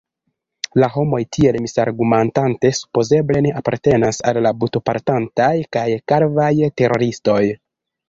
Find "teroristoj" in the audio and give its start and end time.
6.83-7.43